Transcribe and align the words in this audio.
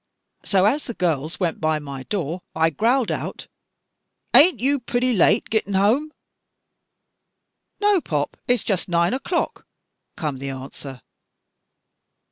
So 0.43 0.65
as 0.65 0.85
the 0.85 0.95
girls 0.95 1.39
went 1.39 1.61
by 1.61 1.77
my 1.77 2.01
door, 2.01 2.41
I 2.55 2.71
growled 2.71 3.11
out: 3.11 3.45
*An't 4.33 4.59
you 4.59 4.79
purty 4.79 5.13
late 5.13 5.47
gittin' 5.51 5.75
home?' 5.75 6.11
*No, 7.79 8.01
pop, 8.01 8.35
it's 8.47 8.63
just 8.63 8.89
nine 8.89 9.13
o'clock,' 9.13 9.63
come 10.15 10.37
the 10.37 10.49
answer. 10.49 11.03